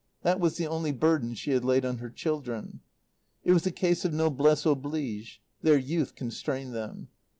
[0.23, 2.79] That was the only burden she had laid on her children.
[3.45, 7.09] It was a case of noblesse oblige; their youth constrained them.